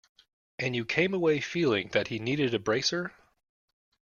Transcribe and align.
And 0.57 0.75
you 0.75 0.83
came 0.83 1.13
away 1.13 1.39
feeling 1.41 1.89
that 1.89 2.07
he 2.07 2.17
needed 2.17 2.55
a 2.55 2.59
bracer? 2.59 3.13